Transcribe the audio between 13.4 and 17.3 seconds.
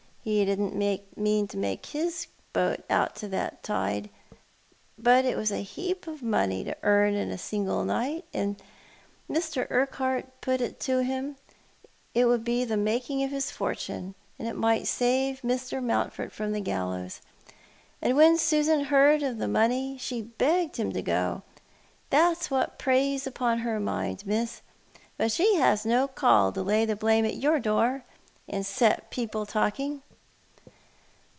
fortune, and it might save Mr. Moimtford from the gallows.